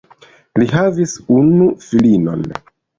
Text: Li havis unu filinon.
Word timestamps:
Li 0.61 0.69
havis 0.71 1.15
unu 1.37 1.71
filinon. 1.87 2.47